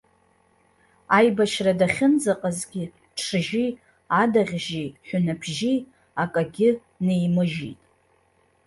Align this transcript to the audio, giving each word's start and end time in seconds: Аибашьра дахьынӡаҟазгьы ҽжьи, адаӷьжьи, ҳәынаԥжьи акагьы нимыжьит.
Аибашьра 1.17 1.73
дахьынӡаҟазгьы 1.79 2.83
ҽжьи, 3.17 3.67
адаӷьжьи, 4.21 4.87
ҳәынаԥжьи 5.07 5.75
акагьы 6.23 6.69
нимыжьит. 7.05 7.81